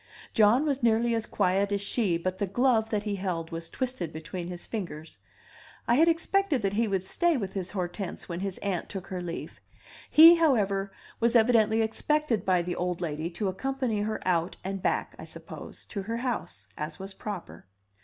[0.33, 4.11] John was nearly as quiet as she, but the glove that he held was twisted
[4.11, 5.19] between his fingers.
[5.87, 9.61] I expected that he would stay with his Hortense when his aunt took her leave;
[10.09, 15.13] he, however, was evidently expected by the old lady to accompany her out and back,
[15.19, 17.67] I suppose, to her house, as was proper.